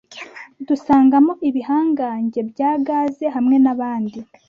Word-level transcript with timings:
dusangamo 0.67 1.33
ibihangange 1.49 2.39
bya 2.49 2.71
gaze 2.87 3.25
hamwe 3.35 3.55
nabandi 3.63 4.19